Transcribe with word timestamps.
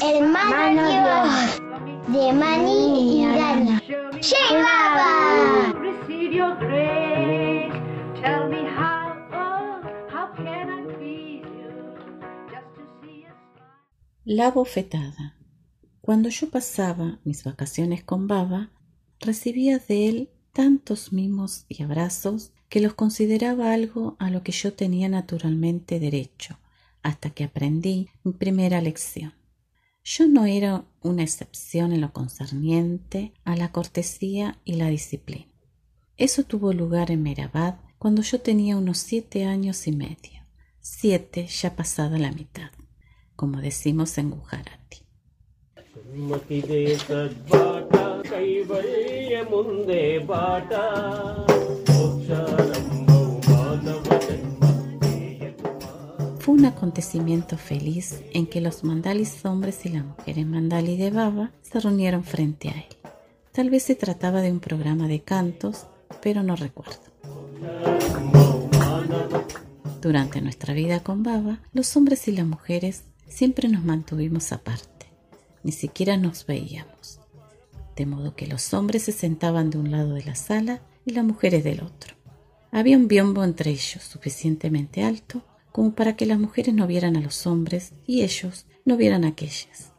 hermanos 0.00 1.60
de 2.08 2.32
Mani 2.32 3.22
y 3.22 3.26
Dani. 3.26 3.80
¡Llegaba! 4.20 5.72
receive 5.80 6.34
your 6.34 6.56
grace. 6.58 7.72
Tell 8.20 8.48
me 8.48 8.66
how, 8.68 9.16
oh, 9.32 9.82
how 10.10 10.32
can 10.36 10.70
I 10.70 10.94
please 10.96 11.44
you? 11.44 11.96
Just 12.50 12.74
to 12.76 12.82
see 13.02 13.22
you 13.22 13.32
smile. 13.54 14.24
La 14.24 14.50
bofetada. 14.50 15.34
Cuando 16.00 16.28
yo 16.30 16.48
pasaba 16.48 17.18
mis 17.24 17.44
vacaciones 17.44 18.02
con 18.02 18.28
Baba, 18.28 18.70
recibía 19.20 19.78
de 19.78 20.08
él 20.08 20.30
tantos 20.52 21.12
mimos 21.12 21.66
y 21.68 21.82
abrazos 21.82 22.52
que 22.68 22.80
los 22.80 22.94
consideraba 22.94 23.72
algo 23.72 24.16
a 24.18 24.30
lo 24.30 24.42
que 24.42 24.52
yo 24.52 24.72
tenía 24.72 25.08
naturalmente 25.08 26.00
derecho, 26.00 26.58
hasta 27.02 27.30
que 27.30 27.44
aprendí 27.44 28.08
mi 28.24 28.32
primera 28.32 28.80
lección. 28.80 29.37
Yo 30.07 30.27
no 30.27 30.45
era 30.45 30.85
una 31.01 31.23
excepción 31.23 31.93
en 31.93 32.01
lo 32.01 32.11
concerniente 32.11 33.33
a 33.45 33.55
la 33.55 33.71
cortesía 33.71 34.59
y 34.65 34.73
la 34.73 34.87
disciplina. 34.87 35.51
Eso 36.17 36.43
tuvo 36.43 36.73
lugar 36.73 37.09
en 37.11 37.23
Merabad 37.23 37.75
cuando 37.97 38.21
yo 38.21 38.41
tenía 38.41 38.75
unos 38.77 38.97
siete 38.97 39.45
años 39.45 39.87
y 39.87 39.93
medio, 39.93 40.45
siete 40.79 41.47
ya 41.47 41.75
pasada 41.75 42.17
la 42.19 42.31
mitad, 42.31 42.71
como 43.35 43.61
decimos 43.61 44.17
en 44.17 44.31
Gujarati. 44.31 44.83
ಸುಮ್ಮತಿದೆ 46.13 46.79
ಸದ್ಬಾಟ 47.05 47.93
ಕೈವಳ್ಯ 48.31 49.37
ಮುಂದೆ 49.51 50.01
ಬಾಟ 50.29 50.71
Un 56.48 56.64
acontecimiento 56.64 57.58
feliz 57.58 58.22
en 58.32 58.46
que 58.46 58.62
los 58.62 58.82
mandalis 58.82 59.44
hombres 59.44 59.84
y 59.84 59.90
las 59.90 60.02
mujeres 60.02 60.46
mandali 60.46 60.96
de 60.96 61.10
Baba 61.10 61.52
se 61.60 61.78
reunieron 61.78 62.24
frente 62.24 62.70
a 62.70 62.72
él. 62.72 62.96
Tal 63.52 63.68
vez 63.68 63.82
se 63.82 63.94
trataba 63.94 64.40
de 64.40 64.50
un 64.50 64.58
programa 64.58 65.08
de 65.08 65.20
cantos, 65.20 65.84
pero 66.22 66.42
no 66.42 66.56
recuerdo. 66.56 67.02
Durante 70.00 70.40
nuestra 70.40 70.72
vida 70.72 71.00
con 71.00 71.22
Baba, 71.22 71.60
los 71.74 71.94
hombres 71.98 72.26
y 72.28 72.32
las 72.32 72.46
mujeres 72.46 73.04
siempre 73.26 73.68
nos 73.68 73.84
mantuvimos 73.84 74.50
aparte, 74.50 75.04
ni 75.62 75.72
siquiera 75.72 76.16
nos 76.16 76.46
veíamos, 76.46 77.20
de 77.94 78.06
modo 78.06 78.34
que 78.34 78.46
los 78.46 78.72
hombres 78.72 79.02
se 79.02 79.12
sentaban 79.12 79.68
de 79.68 79.76
un 79.76 79.90
lado 79.90 80.14
de 80.14 80.24
la 80.24 80.34
sala 80.34 80.80
y 81.04 81.10
las 81.10 81.26
mujeres 81.26 81.62
del 81.62 81.82
otro. 81.82 82.14
Había 82.72 82.96
un 82.96 83.06
biombo 83.06 83.44
entre 83.44 83.70
ellos 83.70 84.02
suficientemente 84.02 85.04
alto 85.04 85.42
como 85.72 85.94
para 85.94 86.16
que 86.16 86.26
las 86.26 86.38
mujeres 86.38 86.74
no 86.74 86.86
vieran 86.86 87.16
a 87.16 87.20
los 87.20 87.46
hombres 87.46 87.92
y 88.06 88.22
ellos 88.22 88.66
no 88.84 88.96
vieran 88.96 89.24
a 89.24 89.28
aquellas. 89.28 89.92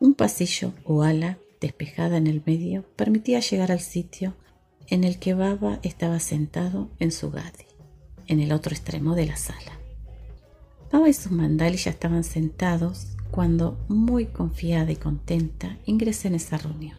Un 0.00 0.14
pasillo 0.14 0.72
o 0.84 1.02
ala 1.02 1.38
despejada 1.60 2.16
en 2.16 2.26
el 2.26 2.42
medio 2.44 2.84
permitía 2.96 3.40
llegar 3.40 3.72
al 3.72 3.80
sitio 3.80 4.36
en 4.88 5.04
el 5.04 5.18
que 5.18 5.34
Baba 5.34 5.80
estaba 5.82 6.20
sentado 6.20 6.90
en 6.98 7.10
su 7.10 7.30
gadi, 7.30 7.64
en 8.26 8.40
el 8.40 8.52
otro 8.52 8.74
extremo 8.74 9.14
de 9.14 9.26
la 9.26 9.36
sala. 9.36 9.78
Baba 10.92 11.08
y 11.08 11.14
sus 11.14 11.32
mandalis 11.32 11.84
ya 11.84 11.90
estaban 11.90 12.24
sentados 12.24 13.16
cuando, 13.30 13.84
muy 13.88 14.26
confiada 14.26 14.92
y 14.92 14.96
contenta, 14.96 15.78
ingresé 15.86 16.28
en 16.28 16.34
esa 16.36 16.58
reunión. 16.58 16.98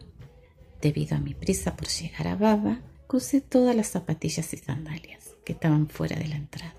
Debido 0.82 1.16
a 1.16 1.20
mi 1.20 1.32
prisa 1.32 1.76
por 1.76 1.88
llegar 1.88 2.28
a 2.28 2.36
Baba, 2.36 2.80
crucé 3.06 3.40
todas 3.40 3.74
las 3.74 3.88
zapatillas 3.88 4.52
y 4.52 4.56
sandalias 4.58 5.36
que 5.44 5.52
estaban 5.52 5.88
fuera 5.88 6.18
de 6.18 6.28
la 6.28 6.36
entrada 6.36 6.75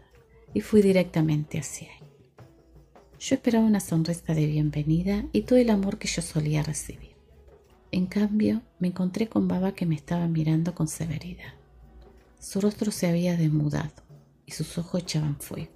y 0.57 0.61
fui 0.61 0.81
directamente 0.81 1.59
hacia 1.59 1.87
él. 1.87 2.07
Yo 3.19 3.35
esperaba 3.35 3.63
una 3.63 3.79
sonrisa 3.79 4.33
de 4.33 4.47
bienvenida 4.47 5.23
y 5.31 5.43
todo 5.43 5.59
el 5.59 5.69
amor 5.69 5.99
que 5.99 6.07
yo 6.07 6.23
solía 6.23 6.63
recibir. 6.63 7.15
En 7.91 8.07
cambio, 8.07 8.63
me 8.79 8.87
encontré 8.87 9.29
con 9.29 9.47
Baba 9.47 9.75
que 9.75 9.85
me 9.85 9.93
estaba 9.93 10.27
mirando 10.27 10.73
con 10.73 10.87
severidad. 10.87 11.53
Su 12.39 12.59
rostro 12.59 12.89
se 12.89 13.05
había 13.05 13.37
demudado 13.37 14.01
y 14.47 14.53
sus 14.53 14.79
ojos 14.79 15.03
echaban 15.03 15.39
fuego. 15.39 15.69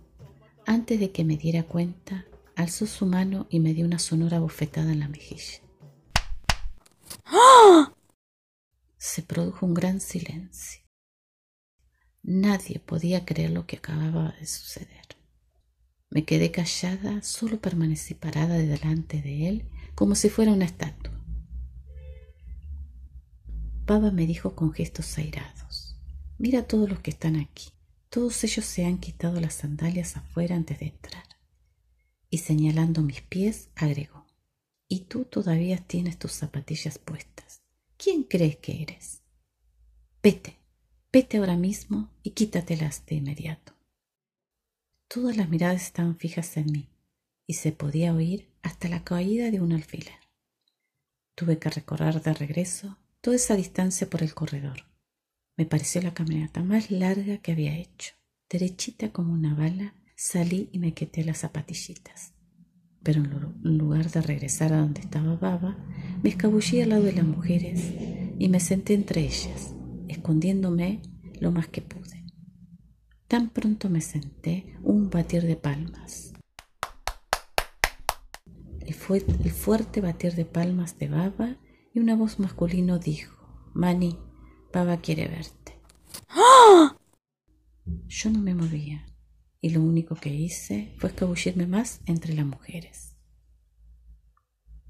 Antes 0.66 1.00
de 1.00 1.12
que 1.12 1.26
me 1.26 1.38
diera 1.38 1.62
cuenta, 1.62 2.26
alzó 2.56 2.88
su 2.88 3.06
mano 3.06 3.46
y 3.52 3.60
me 3.60 3.76
dio 3.76 3.86
una 3.86 4.00
sonora 4.00 4.40
bofetada 4.40 4.92
en 4.92 5.02
la 5.02 5.10
mejilla. 5.10 5.62
Se 8.98 9.22
produjo 9.22 9.64
un 9.64 9.76
gran 9.76 10.00
silencio. 10.00 10.81
Nadie 12.24 12.80
podía 12.80 13.26
creer 13.26 13.52
lo 13.52 13.66
que 13.66 13.78
acababa 13.78 14.36
de 14.40 14.46
suceder. 14.46 15.02
Me 16.10 16.26
quedé 16.26 16.52
callada, 16.52 17.22
solo 17.24 17.60
permanecí 17.60 18.14
parada 18.14 18.58
delante 18.58 19.22
de 19.22 19.48
él 19.48 19.70
como 19.96 20.16
si 20.16 20.30
fuera 20.30 20.52
una 20.52 20.66
estatua. 20.66 21.12
Baba 23.86 24.12
me 24.12 24.26
dijo 24.26 24.56
con 24.56 24.72
gestos 24.72 25.18
airados, 25.18 25.98
mira 26.38 26.60
a 26.60 26.68
todos 26.68 26.90
los 26.90 27.00
que 27.00 27.12
están 27.12 27.36
aquí. 27.36 27.70
Todos 28.10 28.44
ellos 28.44 28.66
se 28.66 28.86
han 28.86 28.98
quitado 28.98 29.40
las 29.40 29.54
sandalias 29.54 30.18
afuera 30.18 30.56
antes 30.56 30.80
de 30.80 30.88
entrar. 30.88 31.24
Y 32.30 32.40
señalando 32.40 33.02
mis 33.02 33.22
pies, 33.22 33.70
agregó, 33.76 34.28
y 34.88 35.02
tú 35.06 35.26
todavía 35.26 35.78
tienes 35.78 36.20
tus 36.20 36.34
zapatillas 36.34 37.00
puestas. 37.00 37.64
¿Quién 37.98 38.24
crees 38.24 38.58
que 38.58 38.82
eres? 38.82 39.22
Vete, 40.22 40.61
vete 41.14 41.38
ahora 41.38 41.58
mismo 41.58 42.10
y 42.24 42.32
quítatelas 42.32 43.06
de 43.06 43.16
inmediato. 43.16 43.74
Todas 45.10 45.36
las 45.36 45.50
miradas 45.50 45.84
estaban 45.84 46.16
fijas 46.16 46.56
en 46.56 46.72
mí 46.72 46.90
y 47.46 47.56
se 47.56 47.74
podía 47.74 48.14
oír 48.14 48.48
hasta 48.62 48.88
la 48.88 49.04
caída 49.04 49.52
de 49.52 49.60
un 49.60 49.74
alfiler. 49.74 50.22
Tuve 51.36 51.60
que 51.60 51.70
recorrer 51.70 52.22
de 52.22 52.34
regreso 52.34 52.98
toda 53.20 53.36
esa 53.36 53.56
distancia 53.58 54.10
por 54.10 54.24
el 54.24 54.34
corredor. 54.34 54.86
Me 55.58 55.66
pareció 55.66 56.02
la 56.02 56.14
caminata 56.14 56.64
más 56.64 56.92
larga 56.92 57.40
que 57.40 57.52
había 57.52 57.78
hecho. 57.78 58.14
Derechita 58.50 59.12
como 59.12 59.34
una 59.34 59.54
bala, 59.54 59.94
salí 60.16 60.70
y 60.72 60.80
me 60.80 60.94
quité 60.94 61.26
las 61.26 61.40
zapatillitas. 61.40 62.34
Pero 63.04 63.22
en 63.22 63.78
lugar 63.78 64.10
de 64.12 64.22
regresar 64.22 64.72
a 64.72 64.78
donde 64.78 65.02
estaba 65.02 65.36
Baba, 65.36 65.78
me 66.24 66.30
escabullí 66.30 66.82
al 66.82 66.90
lado 66.90 67.04
de 67.04 67.14
las 67.14 67.26
mujeres 67.26 67.82
y 68.40 68.48
me 68.48 68.60
senté 68.60 68.94
entre 68.94 69.22
ellas, 69.22 69.74
escondiéndome 70.12 71.02
lo 71.40 71.52
más 71.52 71.68
que 71.68 71.82
pude. 71.82 72.26
Tan 73.28 73.50
pronto 73.50 73.90
me 73.90 74.02
senté, 74.02 74.78
un 74.84 75.10
batir 75.10 75.44
de 75.44 75.56
palmas. 75.56 76.34
El, 78.80 78.94
fu 78.94 79.16
el 79.16 79.52
fuerte 79.52 80.02
batir 80.02 80.36
de 80.36 80.46
palmas 80.46 80.98
de 81.00 81.08
Baba 81.08 81.58
y 81.94 82.00
una 82.00 82.16
voz 82.16 82.40
masculino 82.40 83.00
dijo, 83.00 83.36
Mani, 83.74 84.18
Baba 84.74 84.98
quiere 84.98 85.28
verte. 85.28 85.80
Yo 88.08 88.30
no 88.30 88.40
me 88.40 88.54
movía 88.54 89.06
y 89.62 89.70
lo 89.70 89.82
único 89.82 90.16
que 90.16 90.34
hice 90.34 90.94
fue 90.98 91.10
escabullirme 91.10 91.68
más 91.68 92.02
entre 92.06 92.34
las 92.34 92.46
mujeres. 92.46 93.16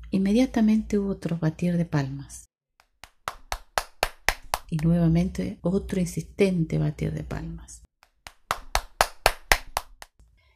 Inmediatamente 0.09 0.97
hubo 0.97 1.09
otro 1.09 1.37
batir 1.37 1.77
de 1.77 1.85
palmas 1.85 2.50
y 4.71 4.77
nuevamente 4.77 5.59
otro 5.61 5.99
insistente 5.99 6.79
batir 6.79 7.13
de 7.13 7.23
palmas 7.23 7.83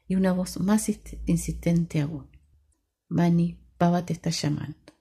y 0.07 0.15
una 0.15 0.33
voz 0.33 0.59
más 0.59 0.89
insistente 1.25 2.01
aún. 2.01 2.29
Mani, 3.07 3.59
Baba 3.77 4.05
te 4.05 4.13
está 4.13 4.29
llamando. 4.29 4.93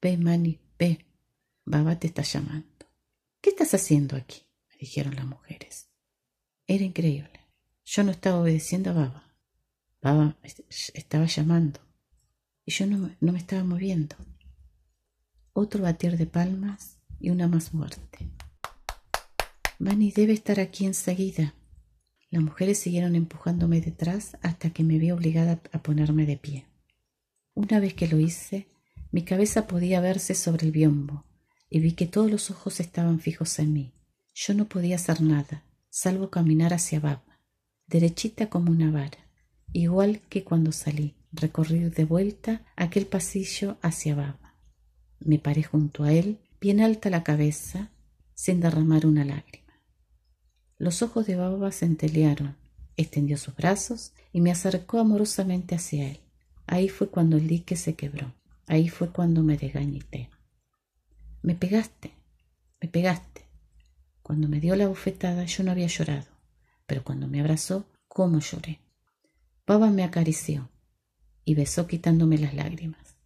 Ve, 0.00 0.16
Mani, 0.16 0.60
ve, 0.78 1.06
Baba 1.64 1.98
te 1.98 2.06
está 2.06 2.22
llamando. 2.22 2.86
¿Qué 3.40 3.50
estás 3.50 3.74
haciendo 3.74 4.16
aquí? 4.16 4.42
me 4.68 4.76
dijeron 4.80 5.16
las 5.16 5.26
mujeres. 5.26 5.88
Era 6.66 6.84
increíble. 6.84 7.40
Yo 7.84 8.04
no 8.04 8.10
estaba 8.10 8.40
obedeciendo 8.40 8.90
a 8.90 8.94
Baba. 8.94 9.34
Baba 10.02 10.36
estaba 10.94 11.26
llamando 11.26 11.80
y 12.64 12.72
yo 12.72 12.86
no, 12.86 13.10
no 13.20 13.32
me 13.32 13.38
estaba 13.38 13.64
moviendo. 13.64 14.16
Otro 15.52 15.82
batir 15.82 16.16
de 16.16 16.26
palmas 16.26 16.98
y 17.18 17.30
una 17.30 17.48
más 17.48 17.70
fuerte. 17.70 18.30
Mani 19.80 20.10
debe 20.10 20.32
estar 20.32 20.58
aquí 20.58 20.86
enseguida. 20.86 21.54
Las 22.30 22.42
mujeres 22.42 22.78
siguieron 22.78 23.14
empujándome 23.14 23.80
detrás 23.80 24.36
hasta 24.42 24.70
que 24.70 24.82
me 24.82 24.98
vi 24.98 25.12
obligada 25.12 25.60
a 25.72 25.82
ponerme 25.84 26.26
de 26.26 26.36
pie. 26.36 26.66
Una 27.54 27.78
vez 27.78 27.94
que 27.94 28.08
lo 28.08 28.18
hice, 28.18 28.66
mi 29.12 29.22
cabeza 29.22 29.68
podía 29.68 30.00
verse 30.00 30.34
sobre 30.34 30.66
el 30.66 30.72
biombo 30.72 31.24
y 31.70 31.78
vi 31.78 31.92
que 31.92 32.06
todos 32.06 32.28
los 32.28 32.50
ojos 32.50 32.80
estaban 32.80 33.20
fijos 33.20 33.56
en 33.60 33.72
mí. 33.72 33.92
Yo 34.34 34.52
no 34.52 34.68
podía 34.68 34.96
hacer 34.96 35.20
nada, 35.20 35.62
salvo 35.90 36.28
caminar 36.28 36.74
hacia 36.74 36.98
Baba, 36.98 37.38
derechita 37.86 38.50
como 38.50 38.72
una 38.72 38.90
vara, 38.90 39.30
igual 39.72 40.22
que 40.28 40.42
cuando 40.42 40.72
salí, 40.72 41.14
recorrí 41.30 41.78
de 41.78 42.04
vuelta 42.04 42.66
aquel 42.74 43.06
pasillo 43.06 43.78
hacia 43.82 44.16
Baba. 44.16 44.56
Me 45.20 45.38
paré 45.38 45.62
junto 45.62 46.02
a 46.02 46.12
él, 46.12 46.40
bien 46.60 46.80
alta 46.80 47.10
la 47.10 47.22
cabeza, 47.22 47.92
sin 48.34 48.60
derramar 48.60 49.06
una 49.06 49.24
lágrima. 49.24 49.67
Los 50.78 51.02
ojos 51.02 51.26
de 51.26 51.36
Baba 51.36 51.72
centellearon, 51.72 52.56
extendió 52.96 53.36
sus 53.36 53.54
brazos 53.54 54.12
y 54.32 54.40
me 54.40 54.52
acercó 54.52 55.00
amorosamente 55.00 55.74
hacia 55.74 56.08
él. 56.08 56.20
Ahí 56.66 56.88
fue 56.88 57.08
cuando 57.08 57.36
el 57.36 57.48
dique 57.48 57.76
se 57.76 57.94
quebró. 57.94 58.32
Ahí 58.66 58.88
fue 58.88 59.10
cuando 59.10 59.42
me 59.42 59.56
desgañité. 59.56 60.30
Me 61.42 61.54
pegaste, 61.54 62.12
me 62.80 62.88
pegaste. 62.88 63.48
Cuando 64.22 64.48
me 64.48 64.60
dio 64.60 64.76
la 64.76 64.88
bofetada 64.88 65.44
yo 65.44 65.64
no 65.64 65.70
había 65.70 65.86
llorado, 65.86 66.26
pero 66.86 67.02
cuando 67.02 67.26
me 67.26 67.40
abrazó, 67.40 67.86
¿cómo 68.06 68.40
lloré? 68.40 68.80
Baba 69.66 69.90
me 69.90 70.04
acarició 70.04 70.68
y 71.44 71.54
besó 71.54 71.86
quitándome 71.86 72.38
las 72.38 72.54
lágrimas. 72.54 73.16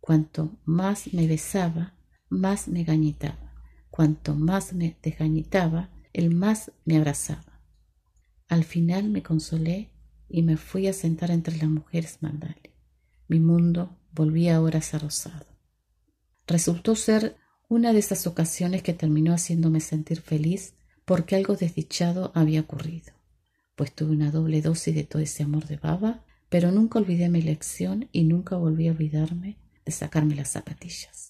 Cuanto 0.00 0.56
más 0.64 1.12
me 1.12 1.26
besaba, 1.26 1.94
más 2.30 2.68
me 2.68 2.84
gañitaba. 2.84 3.54
Cuanto 3.90 4.34
más 4.34 4.72
me 4.72 4.96
desgañitaba, 5.02 5.90
el 6.12 6.34
más 6.34 6.72
me 6.84 6.96
abrazaba. 6.96 7.60
Al 8.48 8.64
final 8.64 9.08
me 9.10 9.22
consolé 9.22 9.90
y 10.28 10.42
me 10.42 10.56
fui 10.56 10.86
a 10.86 10.92
sentar 10.92 11.30
entre 11.30 11.56
las 11.56 11.68
mujeres 11.68 12.18
mandales. 12.20 12.72
Mi 13.28 13.40
mundo 13.40 13.96
volvía 14.12 14.56
ahora 14.56 14.78
a 14.78 14.82
ser 14.82 15.02
rosado. 15.02 15.46
Resultó 16.46 16.96
ser 16.96 17.36
una 17.68 17.92
de 17.92 18.00
esas 18.00 18.26
ocasiones 18.26 18.82
que 18.82 18.92
terminó 18.92 19.32
haciéndome 19.32 19.80
sentir 19.80 20.20
feliz 20.20 20.74
porque 21.04 21.36
algo 21.36 21.54
desdichado 21.54 22.32
había 22.34 22.60
ocurrido, 22.60 23.12
pues 23.76 23.94
tuve 23.94 24.12
una 24.12 24.30
doble 24.30 24.62
dosis 24.62 24.94
de 24.94 25.04
todo 25.04 25.22
ese 25.22 25.44
amor 25.44 25.66
de 25.66 25.76
baba, 25.76 26.24
pero 26.48 26.72
nunca 26.72 26.98
olvidé 26.98 27.28
mi 27.28 27.42
lección 27.42 28.08
y 28.10 28.24
nunca 28.24 28.56
volví 28.56 28.88
a 28.88 28.92
olvidarme 28.92 29.58
de 29.84 29.92
sacarme 29.92 30.34
las 30.34 30.50
zapatillas. 30.50 31.29